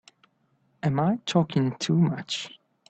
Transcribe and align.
Am 0.81 0.99
I 0.99 1.17
talking 1.27 1.75
too 1.77 1.93
much? 1.95 2.49